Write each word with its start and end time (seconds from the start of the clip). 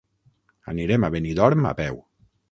Anirem 0.71 1.05
a 1.07 1.11
Benidorm 1.15 1.67
a 1.73 1.75
peu. 1.81 2.01